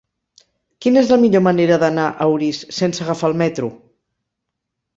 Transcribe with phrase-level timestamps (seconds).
[0.85, 3.73] Quina és la millor manera d'anar a Orís sense agafar el metro?